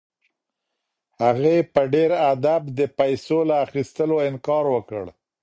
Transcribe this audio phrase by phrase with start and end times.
[1.23, 5.03] هغې په ډېر ادب د پیسو له اخیستلو انکار وکړ.